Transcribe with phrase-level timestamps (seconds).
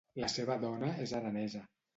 [0.21, 1.67] La seva dona és aranesa.